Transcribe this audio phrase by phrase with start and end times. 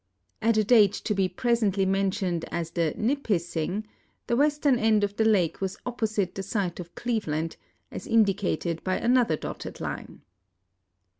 [0.41, 3.85] At a date to be presently mentioned as the Nipissing,
[4.25, 7.55] the west ern end of the lake was opposite the site of Cleveland,
[7.91, 10.23] as indi cated by another dotted line.